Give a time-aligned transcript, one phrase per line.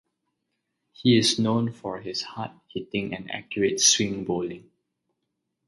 [0.93, 4.67] He is known for his hard-hitting and accurate swing bowling.